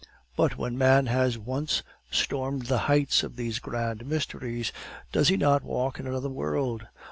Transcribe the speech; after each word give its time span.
But 0.35 0.57
when 0.57 0.79
man 0.79 1.05
has 1.05 1.37
once 1.37 1.83
stormed 2.09 2.65
the 2.65 2.79
heights 2.89 3.21
of 3.21 3.35
these 3.35 3.59
grand 3.59 4.03
mysteries, 4.07 4.73
does 5.11 5.27
he 5.27 5.37
not 5.37 5.61
walk 5.63 5.99
in 5.99 6.07
another 6.07 6.27
world? 6.29 6.87